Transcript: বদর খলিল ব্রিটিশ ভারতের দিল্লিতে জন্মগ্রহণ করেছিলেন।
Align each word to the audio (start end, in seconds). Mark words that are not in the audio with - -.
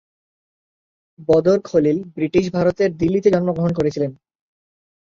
বদর 1.29 1.57
খলিল 1.63 1.97
ব্রিটিশ 2.15 2.45
ভারতের 2.53 2.89
দিল্লিতে 2.97 3.29
জন্মগ্রহণ 3.31 3.71
করেছিলেন। 3.73 4.11